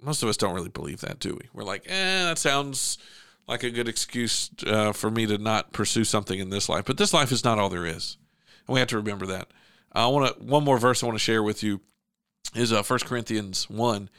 most 0.00 0.22
of 0.22 0.28
us 0.28 0.36
don't 0.36 0.54
really 0.54 0.68
believe 0.68 1.00
that 1.00 1.18
do 1.18 1.34
we 1.34 1.48
we're 1.52 1.64
like 1.64 1.84
eh 1.86 2.24
that 2.24 2.38
sounds 2.38 2.98
like 3.48 3.62
a 3.62 3.70
good 3.70 3.88
excuse 3.88 4.50
uh, 4.66 4.92
for 4.92 5.10
me 5.10 5.26
to 5.26 5.38
not 5.38 5.72
pursue 5.72 6.04
something 6.04 6.38
in 6.38 6.50
this 6.50 6.68
life. 6.68 6.84
But 6.84 6.98
this 6.98 7.14
life 7.14 7.32
is 7.32 7.42
not 7.42 7.58
all 7.58 7.70
there 7.70 7.86
is, 7.86 8.18
and 8.66 8.74
we 8.74 8.80
have 8.80 8.88
to 8.88 8.98
remember 8.98 9.26
that. 9.26 9.48
I 9.92 10.06
want 10.06 10.36
to 10.36 10.44
one 10.44 10.62
more 10.62 10.78
verse 10.78 11.02
I 11.02 11.06
want 11.06 11.18
to 11.18 11.24
share 11.24 11.42
with 11.42 11.62
you 11.62 11.80
is 12.54 12.72
uh, 12.72 12.82
1 12.82 12.98
Corinthians 13.00 13.68
one, 13.68 14.10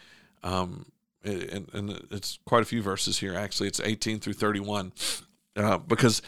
um, 0.44 0.88
and, 1.24 1.70
and, 1.74 2.08
it's 2.12 2.40
quite 2.46 2.64
a 2.64 2.66
few 2.66 2.82
verses 2.82 3.20
here. 3.20 3.36
Actually, 3.36 3.68
it's 3.68 3.80
eighteen 3.80 4.20
through 4.20 4.34
thirty 4.34 4.60
one, 4.60 4.92
uh, 5.56 5.78
because 5.78 6.22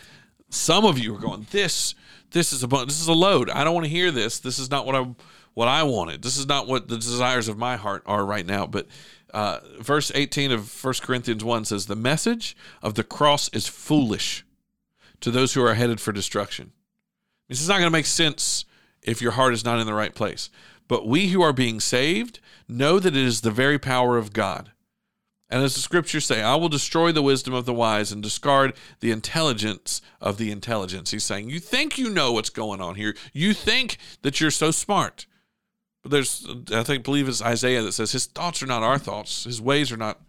some 0.52 0.86
of 0.86 1.00
you 1.00 1.16
are 1.16 1.20
going 1.20 1.48
this 1.52 1.96
this 2.32 2.54
is 2.54 2.64
a 2.64 2.68
this 2.68 3.02
is 3.02 3.08
a 3.08 3.14
load. 3.14 3.50
I 3.50 3.64
don't 3.64 3.74
want 3.74 3.86
to 3.86 3.92
hear 3.92 4.10
this. 4.10 4.40
This 4.40 4.58
is 4.58 4.72
not 4.72 4.86
what 4.86 4.96
I 4.96 5.06
what 5.54 5.68
I 5.68 5.84
wanted. 5.84 6.22
This 6.22 6.38
is 6.38 6.48
not 6.48 6.68
what 6.68 6.88
the 6.88 6.96
desires 6.96 7.48
of 7.48 7.58
my 7.58 7.76
heart 7.76 8.04
are 8.06 8.26
right 8.26 8.46
now. 8.46 8.66
But 8.66 8.88
uh, 9.34 9.60
verse 9.80 10.12
18 10.14 10.52
of 10.52 10.84
1 10.84 10.94
Corinthians 11.02 11.44
1 11.44 11.66
says, 11.66 11.86
The 11.86 11.96
message 11.96 12.56
of 12.82 12.96
the 12.96 13.04
cross 13.04 13.50
is 13.50 13.68
foolish 13.68 14.46
to 15.20 15.30
those 15.30 15.54
who 15.54 15.64
are 15.64 15.74
headed 15.74 16.00
for 16.00 16.12
destruction. 16.12 16.72
This 17.50 17.62
is 17.62 17.68
not 17.68 17.76
going 17.76 17.88
to 17.88 17.92
make 17.92 18.06
sense 18.06 18.66
if 19.02 19.22
your 19.22 19.34
heart 19.34 19.54
is 19.54 19.66
not 19.66 19.80
in 19.80 19.88
the 19.88 19.94
right 19.94 20.16
place. 20.16 20.50
But 20.88 21.08
we 21.08 21.30
who 21.30 21.42
are 21.42 21.54
being 21.54 21.80
saved 21.80 22.40
know 22.68 23.00
that 23.00 23.16
it 23.16 23.22
is 23.22 23.42
the 23.42 23.52
very 23.52 23.78
power 23.78 24.18
of 24.18 24.34
God. 24.34 24.72
And 25.52 25.62
as 25.62 25.76
the 25.76 25.82
scriptures 25.82 26.26
say, 26.26 26.42
I 26.42 26.56
will 26.56 26.70
destroy 26.70 27.12
the 27.12 27.22
wisdom 27.22 27.54
of 27.54 27.66
the 27.66 27.74
wise 27.74 28.14
and 28.14 28.24
discard 28.24 28.74
the 29.02 29.12
intelligence 29.12 30.02
of 30.22 30.38
the 30.38 30.50
intelligence. 30.50 31.12
He's 31.12 31.26
saying, 31.26 31.50
You 31.50 31.60
think 31.60 31.98
you 31.98 32.10
know 32.10 32.32
what's 32.32 32.50
going 32.50 32.80
on 32.80 32.96
here. 32.96 33.14
You 33.34 33.54
think 33.54 33.98
that 34.22 34.40
you're 34.40 34.50
so 34.50 34.72
smart. 34.72 35.26
But 36.02 36.12
there's, 36.12 36.48
I 36.72 36.84
think, 36.84 37.04
believe 37.04 37.28
it's 37.28 37.42
Isaiah 37.42 37.82
that 37.82 37.92
says 37.92 38.14
his 38.14 38.28
thoughts 38.28 38.64
are 38.64 38.68
not 38.68 38.82
our 38.82 38.98
thoughts, 38.98 39.44
his 39.44 39.62
ways 39.62 39.92
are 39.92 39.98
not 39.98 40.22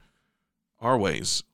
our 0.81 0.99
ways. 0.99 1.45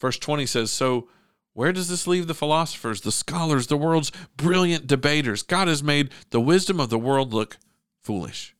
Verse 0.00 0.16
20 0.16 0.46
says, 0.46 0.70
So 0.70 1.08
where 1.52 1.72
does 1.72 1.88
this 1.88 2.06
leave 2.06 2.28
the 2.28 2.32
philosophers, 2.34 3.00
the 3.00 3.12
scholars, 3.12 3.66
the 3.66 3.76
world's 3.76 4.12
brilliant 4.36 4.86
debaters? 4.86 5.42
God 5.42 5.66
has 5.66 5.82
made 5.82 6.10
the 6.30 6.40
wisdom 6.40 6.78
of 6.78 6.90
the 6.90 6.98
world 6.98 7.34
look 7.34 7.58
foolish. 8.00 8.53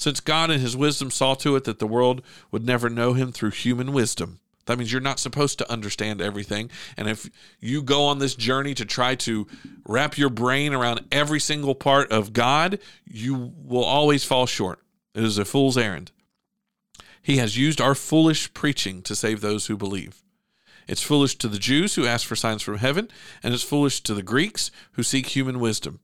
Since 0.00 0.20
God 0.20 0.50
in 0.50 0.60
his 0.60 0.78
wisdom 0.78 1.10
saw 1.10 1.34
to 1.34 1.56
it 1.56 1.64
that 1.64 1.78
the 1.78 1.86
world 1.86 2.22
would 2.50 2.64
never 2.64 2.88
know 2.88 3.12
him 3.12 3.32
through 3.32 3.50
human 3.50 3.92
wisdom, 3.92 4.40
that 4.64 4.78
means 4.78 4.90
you're 4.90 4.98
not 4.98 5.20
supposed 5.20 5.58
to 5.58 5.70
understand 5.70 6.22
everything. 6.22 6.70
And 6.96 7.06
if 7.06 7.28
you 7.60 7.82
go 7.82 8.06
on 8.06 8.18
this 8.18 8.34
journey 8.34 8.72
to 8.76 8.86
try 8.86 9.14
to 9.16 9.46
wrap 9.86 10.16
your 10.16 10.30
brain 10.30 10.72
around 10.72 11.06
every 11.12 11.38
single 11.38 11.74
part 11.74 12.10
of 12.10 12.32
God, 12.32 12.78
you 13.04 13.52
will 13.62 13.84
always 13.84 14.24
fall 14.24 14.46
short. 14.46 14.80
It 15.14 15.22
is 15.22 15.36
a 15.36 15.44
fool's 15.44 15.76
errand. 15.76 16.12
He 17.20 17.36
has 17.36 17.58
used 17.58 17.78
our 17.78 17.94
foolish 17.94 18.54
preaching 18.54 19.02
to 19.02 19.14
save 19.14 19.42
those 19.42 19.66
who 19.66 19.76
believe. 19.76 20.22
It's 20.88 21.02
foolish 21.02 21.36
to 21.36 21.48
the 21.48 21.58
Jews 21.58 21.96
who 21.96 22.06
ask 22.06 22.26
for 22.26 22.36
signs 22.36 22.62
from 22.62 22.78
heaven, 22.78 23.08
and 23.42 23.52
it's 23.52 23.62
foolish 23.62 24.00
to 24.04 24.14
the 24.14 24.22
Greeks 24.22 24.70
who 24.92 25.02
seek 25.02 25.26
human 25.26 25.60
wisdom 25.60 26.00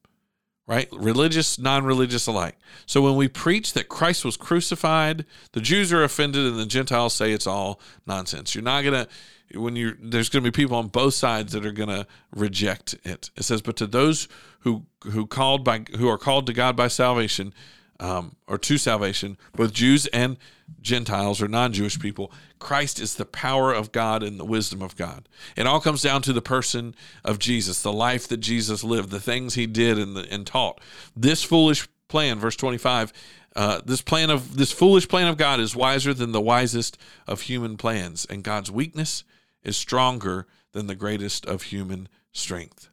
right? 0.66 0.88
Religious, 0.92 1.58
non 1.58 1.84
religious 1.84 2.26
alike. 2.26 2.56
So 2.86 3.02
when 3.02 3.16
we 3.16 3.28
preach 3.28 3.72
that 3.74 3.88
Christ 3.88 4.24
was 4.24 4.36
crucified, 4.36 5.24
the 5.52 5.60
Jews 5.60 5.92
are 5.92 6.02
offended 6.02 6.46
and 6.46 6.58
the 6.58 6.66
Gentiles 6.66 7.14
say 7.14 7.32
it's 7.32 7.46
all 7.46 7.80
nonsense. 8.06 8.54
You're 8.54 8.64
not 8.64 8.82
going 8.82 9.06
to, 9.06 9.60
when 9.60 9.76
you're, 9.76 9.96
there's 10.00 10.28
going 10.28 10.42
to 10.44 10.50
be 10.50 10.54
people 10.54 10.76
on 10.76 10.88
both 10.88 11.14
sides 11.14 11.52
that 11.52 11.64
are 11.64 11.72
going 11.72 11.88
to 11.88 12.06
reject 12.34 12.94
it. 13.04 13.30
It 13.36 13.44
says, 13.44 13.62
but 13.62 13.76
to 13.76 13.86
those 13.86 14.28
who, 14.60 14.84
who 15.04 15.26
called 15.26 15.64
by, 15.64 15.84
who 15.96 16.08
are 16.08 16.18
called 16.18 16.46
to 16.46 16.52
God 16.52 16.76
by 16.76 16.88
salvation, 16.88 17.54
um, 18.00 18.36
or 18.46 18.58
to 18.58 18.78
salvation, 18.78 19.38
both 19.54 19.72
Jews 19.72 20.06
and 20.06 20.36
Gentiles 20.80 21.40
or 21.40 21.48
non 21.48 21.72
Jewish 21.72 21.98
people. 21.98 22.32
Christ 22.58 23.00
is 23.00 23.14
the 23.14 23.24
power 23.24 23.72
of 23.72 23.92
God 23.92 24.22
and 24.22 24.38
the 24.38 24.44
wisdom 24.44 24.82
of 24.82 24.96
God. 24.96 25.28
It 25.56 25.66
all 25.66 25.80
comes 25.80 26.02
down 26.02 26.22
to 26.22 26.32
the 26.32 26.42
person 26.42 26.94
of 27.24 27.38
Jesus, 27.38 27.82
the 27.82 27.92
life 27.92 28.28
that 28.28 28.38
Jesus 28.38 28.84
lived, 28.84 29.10
the 29.10 29.20
things 29.20 29.54
he 29.54 29.66
did 29.66 29.98
and, 29.98 30.16
the, 30.16 30.26
and 30.30 30.46
taught. 30.46 30.80
This 31.14 31.42
foolish 31.42 31.88
plan, 32.08 32.38
verse 32.38 32.56
25, 32.56 33.12
uh, 33.54 33.80
this 33.84 34.02
plan 34.02 34.28
of 34.28 34.56
this 34.56 34.72
foolish 34.72 35.08
plan 35.08 35.28
of 35.28 35.38
God 35.38 35.60
is 35.60 35.74
wiser 35.74 36.12
than 36.12 36.32
the 36.32 36.40
wisest 36.40 36.98
of 37.26 37.42
human 37.42 37.76
plans, 37.76 38.26
and 38.28 38.44
God's 38.44 38.70
weakness 38.70 39.24
is 39.62 39.76
stronger 39.76 40.46
than 40.72 40.86
the 40.86 40.94
greatest 40.94 41.46
of 41.46 41.62
human 41.62 42.08
strength. 42.32 42.90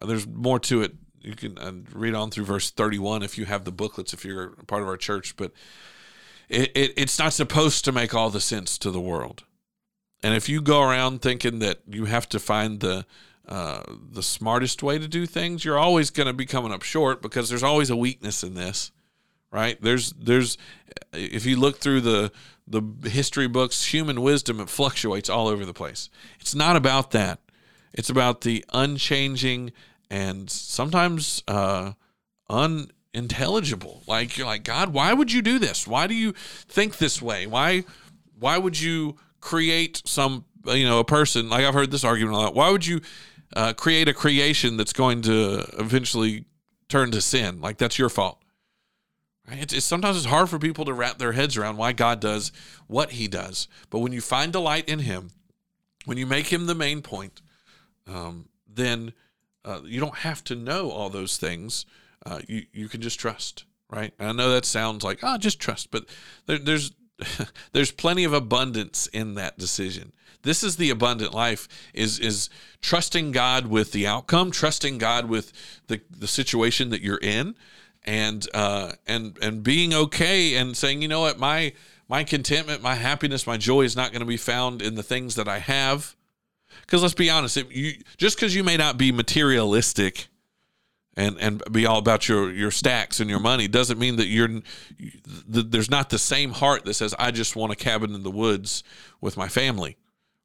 Uh, 0.00 0.06
there's 0.06 0.28
more 0.28 0.60
to 0.60 0.82
it 0.82 0.94
you 1.20 1.34
can 1.34 1.58
uh, 1.58 1.72
read 1.92 2.14
on 2.14 2.30
through 2.30 2.44
verse 2.44 2.70
31 2.70 3.22
if 3.22 3.38
you 3.38 3.44
have 3.44 3.64
the 3.64 3.72
booklets 3.72 4.12
if 4.12 4.24
you're 4.24 4.50
part 4.66 4.82
of 4.82 4.88
our 4.88 4.96
church 4.96 5.36
but 5.36 5.52
it, 6.48 6.70
it, 6.74 6.94
it's 6.96 7.18
not 7.18 7.32
supposed 7.32 7.84
to 7.84 7.92
make 7.92 8.14
all 8.14 8.30
the 8.30 8.40
sense 8.40 8.78
to 8.78 8.90
the 8.90 9.00
world. 9.00 9.44
And 10.22 10.34
if 10.34 10.48
you 10.48 10.62
go 10.62 10.82
around 10.82 11.20
thinking 11.20 11.58
that 11.58 11.80
you 11.86 12.06
have 12.06 12.28
to 12.30 12.38
find 12.38 12.80
the 12.80 13.06
uh, 13.46 13.82
the 14.12 14.22
smartest 14.22 14.82
way 14.82 14.98
to 14.98 15.08
do 15.08 15.24
things 15.24 15.64
you're 15.64 15.78
always 15.78 16.10
going 16.10 16.26
to 16.26 16.34
be 16.34 16.44
coming 16.44 16.72
up 16.72 16.82
short 16.82 17.22
because 17.22 17.48
there's 17.48 17.62
always 17.62 17.88
a 17.88 17.96
weakness 17.96 18.42
in 18.42 18.54
this 18.54 18.92
right? 19.50 19.80
There's 19.80 20.12
there's 20.12 20.58
if 21.12 21.46
you 21.46 21.56
look 21.56 21.78
through 21.78 22.02
the 22.02 22.32
the 22.66 22.82
history 23.08 23.48
books 23.48 23.86
human 23.86 24.20
wisdom 24.20 24.60
it 24.60 24.68
fluctuates 24.68 25.30
all 25.30 25.48
over 25.48 25.64
the 25.64 25.74
place. 25.74 26.10
It's 26.40 26.54
not 26.54 26.76
about 26.76 27.12
that. 27.12 27.40
It's 27.92 28.10
about 28.10 28.42
the 28.42 28.64
unchanging 28.72 29.72
and 30.10 30.50
sometimes 30.50 31.42
uh, 31.48 31.92
unintelligible. 32.48 34.02
Like 34.06 34.36
you're 34.36 34.46
like, 34.46 34.64
God, 34.64 34.92
why 34.92 35.12
would 35.12 35.32
you 35.32 35.42
do 35.42 35.58
this? 35.58 35.86
Why 35.86 36.06
do 36.06 36.14
you 36.14 36.32
think 36.68 36.98
this 36.98 37.20
way? 37.20 37.46
Why 37.46 37.84
why 38.38 38.58
would 38.58 38.80
you 38.80 39.16
create 39.40 40.02
some 40.04 40.44
you 40.66 40.84
know 40.84 41.00
a 41.00 41.04
person? 41.04 41.48
Like 41.48 41.64
I've 41.64 41.74
heard 41.74 41.90
this 41.90 42.04
argument 42.04 42.36
a 42.36 42.38
lot. 42.38 42.54
Why 42.54 42.70
would 42.70 42.86
you 42.86 43.00
uh, 43.54 43.72
create 43.72 44.08
a 44.08 44.14
creation 44.14 44.76
that's 44.76 44.92
going 44.92 45.22
to 45.22 45.66
eventually 45.78 46.44
turn 46.88 47.10
to 47.12 47.20
sin? 47.20 47.60
Like 47.60 47.78
that's 47.78 47.98
your 47.98 48.08
fault. 48.08 48.42
It's, 49.50 49.72
it's, 49.72 49.86
sometimes 49.86 50.16
it's 50.16 50.26
hard 50.26 50.50
for 50.50 50.58
people 50.58 50.84
to 50.84 50.92
wrap 50.92 51.18
their 51.18 51.32
heads 51.32 51.56
around 51.56 51.78
why 51.78 51.92
God 51.92 52.20
does 52.20 52.52
what 52.86 53.12
He 53.12 53.28
does. 53.28 53.68
But 53.90 54.00
when 54.00 54.12
you 54.12 54.20
find 54.20 54.52
delight 54.52 54.88
in 54.88 54.98
Him, 55.00 55.30
when 56.04 56.18
you 56.18 56.26
make 56.26 56.52
Him 56.52 56.66
the 56.66 56.74
main 56.74 57.02
point, 57.02 57.40
um, 58.06 58.48
then 58.66 59.12
uh, 59.64 59.80
you 59.84 60.00
don't 60.00 60.18
have 60.18 60.42
to 60.44 60.54
know 60.54 60.90
all 60.90 61.10
those 61.10 61.36
things. 61.36 61.86
Uh, 62.24 62.40
you 62.46 62.64
you 62.72 62.88
can 62.88 63.00
just 63.00 63.18
trust, 63.18 63.64
right? 63.90 64.12
And 64.18 64.28
I 64.28 64.32
know 64.32 64.50
that 64.50 64.64
sounds 64.64 65.04
like 65.04 65.20
ah, 65.22 65.34
oh, 65.34 65.38
just 65.38 65.60
trust, 65.60 65.90
but 65.90 66.06
there, 66.46 66.58
there's 66.58 66.92
there's 67.72 67.90
plenty 67.90 68.24
of 68.24 68.32
abundance 68.32 69.06
in 69.08 69.34
that 69.34 69.58
decision. 69.58 70.12
This 70.42 70.62
is 70.62 70.76
the 70.76 70.90
abundant 70.90 71.34
life 71.34 71.68
is 71.92 72.18
is 72.18 72.48
trusting 72.80 73.32
God 73.32 73.66
with 73.66 73.92
the 73.92 74.06
outcome, 74.06 74.50
trusting 74.50 74.98
God 74.98 75.28
with 75.28 75.52
the 75.88 76.00
the 76.10 76.28
situation 76.28 76.90
that 76.90 77.02
you're 77.02 77.18
in, 77.18 77.54
and 78.04 78.46
uh, 78.54 78.92
and 79.06 79.36
and 79.42 79.62
being 79.62 79.92
okay 79.92 80.54
and 80.54 80.76
saying, 80.76 81.02
you 81.02 81.08
know 81.08 81.20
what, 81.20 81.38
my 81.38 81.72
my 82.08 82.24
contentment, 82.24 82.82
my 82.82 82.94
happiness, 82.94 83.46
my 83.46 83.56
joy 83.56 83.82
is 83.82 83.96
not 83.96 84.12
going 84.12 84.20
to 84.20 84.26
be 84.26 84.36
found 84.36 84.80
in 84.80 84.94
the 84.94 85.02
things 85.02 85.34
that 85.34 85.48
I 85.48 85.58
have 85.58 86.16
because 86.82 87.02
let's 87.02 87.14
be 87.14 87.30
honest, 87.30 87.56
if 87.56 87.74
you 87.74 87.94
just 88.16 88.36
because 88.36 88.54
you 88.54 88.64
may 88.64 88.76
not 88.76 88.98
be 88.98 89.12
materialistic 89.12 90.28
and 91.16 91.36
and 91.40 91.62
be 91.72 91.84
all 91.84 91.98
about 91.98 92.28
your 92.28 92.50
your 92.52 92.70
stacks 92.70 93.20
and 93.20 93.28
your 93.28 93.40
money 93.40 93.68
doesn't 93.68 93.98
mean 93.98 94.16
that 94.16 94.26
you're 94.26 94.60
there's 95.46 95.90
not 95.90 96.10
the 96.10 96.18
same 96.18 96.52
heart 96.52 96.84
that 96.84 96.94
says 96.94 97.14
I 97.18 97.30
just 97.30 97.56
want 97.56 97.72
a 97.72 97.76
cabin 97.76 98.14
in 98.14 98.22
the 98.22 98.30
woods 98.30 98.84
with 99.20 99.36
my 99.36 99.48
family, 99.48 99.96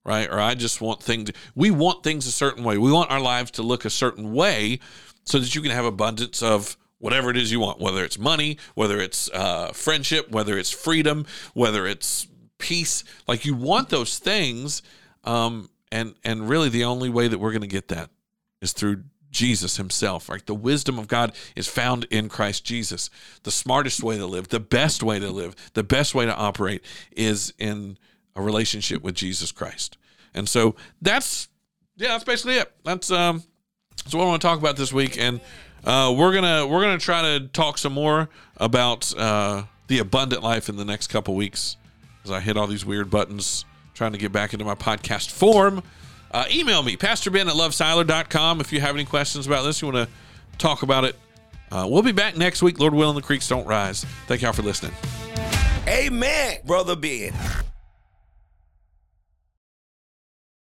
right? 0.04 0.30
Or 0.30 0.40
I 0.40 0.56
just 0.56 0.82
want 0.82 1.02
things. 1.02 1.32
We 1.56 1.72
want 1.72 2.04
things 2.04 2.26
a 2.28 2.32
certain 2.32 2.64
way. 2.64 2.78
We 2.78 2.92
want 2.92 3.12
our 3.12 3.22
lives 3.22 3.52
to 3.52 3.62
look 3.64 3.86
a 3.86 3.90
certain 3.90 4.34
way 4.34 4.80
so 5.26 5.40
that 5.40 5.54
you 5.56 5.62
can 5.62 5.72
have 5.72 5.86
abundance 5.86 6.42
of 6.42 6.76
whatever 6.98 7.30
it 7.30 7.38
is 7.38 7.52
you 7.52 7.60
want, 7.60 7.80
whether 7.80 8.04
it's 8.04 8.18
money, 8.18 8.58
whether 8.76 9.00
it's 9.00 9.30
uh, 9.32 9.72
friendship, 9.74 10.32
whether 10.32 10.58
it's 10.58 10.72
freedom, 10.72 11.26
whether 11.54 11.86
it's 11.86 12.28
peace. 12.58 13.04
Like 13.28 13.46
you 13.46 13.54
want 13.54 13.90
those 13.90 14.18
things. 14.20 14.82
Um, 15.24 15.70
and 15.94 16.16
and 16.24 16.50
really 16.50 16.70
the 16.70 16.84
only 16.84 17.10
way 17.10 17.28
that 17.28 17.38
we're 17.38 17.52
going 17.52 17.62
to 17.62 17.68
get 17.68 17.88
that 17.90 18.10
is 18.62 18.74
through 18.74 19.04
Jesus 19.30 19.78
himself, 19.78 20.28
right? 20.28 20.46
The 20.46 20.56
wisdom 20.56 21.00
of 21.00 21.08
God 21.08 21.34
is 21.56 21.68
found 21.68 22.06
in 22.06 22.30
Christ 22.30 22.66
Jesus. 22.66 23.10
The 23.44 23.52
smartest 23.52 24.04
way 24.04 24.18
to 24.18 24.26
live, 24.26 24.50
the 24.50 24.60
best 24.60 25.04
way 25.04 25.20
to 25.20 25.30
live, 25.30 25.56
the 25.74 25.84
best 25.84 26.14
way 26.14 26.26
to 26.26 26.36
operate 26.36 26.84
is 27.12 27.54
in 27.58 27.98
a 28.36 28.42
relationship 28.42 29.04
with 29.04 29.16
Jesus 29.16 29.52
Christ. 29.52 29.98
And 30.34 30.50
so 30.50 30.76
that's 31.02 31.48
yeah, 31.96 32.10
that's 32.10 32.24
basically 32.24 32.56
it. 32.56 32.72
That's 32.84 33.12
um 33.12 33.44
that's 34.04 34.16
what 34.16 34.24
I 34.24 34.28
want 34.28 34.42
to 34.42 34.48
talk 34.48 34.60
about 34.60 34.76
this 34.76 34.92
week 34.92 35.18
and 35.18 35.40
uh, 35.86 36.14
we're 36.18 36.34
gonna 36.34 36.66
we're 36.66 36.82
gonna 36.82 36.98
try 36.98 37.22
to 37.22 37.48
talk 37.48 37.78
some 37.78 37.94
more 37.94 38.30
about 38.56 39.14
uh, 39.18 39.64
the 39.88 40.00
abundant 40.00 40.42
life 40.42 40.70
in 40.70 40.78
the 40.78 40.86
next 40.86 41.08
couple 41.08 41.36
weeks 41.36 41.76
as 42.24 42.32
I 42.32 42.40
hit 42.40 42.56
all 42.56 42.68
these 42.68 42.86
weird 42.86 43.10
buttons 43.10 43.66
trying 43.94 44.14
to 44.14 44.18
get 44.18 44.32
back 44.32 44.54
into 44.54 44.66
my 44.66 44.76
podcast 44.76 45.32
form. 45.32 45.84
Uh, 46.32 46.46
email 46.52 46.82
me, 46.82 46.98
pastorben 46.98 47.48
at 47.48 47.54
lovesiler.com 47.54 48.60
if 48.60 48.74
you 48.74 48.82
have 48.82 48.96
any 48.96 49.06
questions 49.06 49.46
about 49.46 49.64
this, 49.64 49.82
you 49.82 49.92
want 49.92 50.08
to 50.08 50.58
talk 50.58 50.82
about 50.82 51.04
it. 51.06 51.16
Uh, 51.72 51.88
we'll 51.88 52.04
be 52.04 52.12
back 52.12 52.38
next 52.38 52.62
week. 52.62 52.80
Lord 52.80 52.94
willing, 52.94 53.16
the 53.16 53.22
creeks 53.22 53.48
don't 53.48 53.66
rise. 53.66 54.04
Thank 54.28 54.42
y'all 54.42 54.54
for 54.54 54.62
listening. 54.62 54.94
Amen, 55.88 56.58
Brother 56.66 56.96
Ben. 56.96 57.34